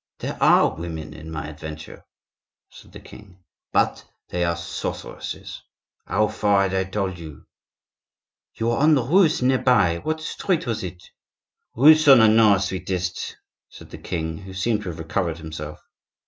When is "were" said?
8.69-8.77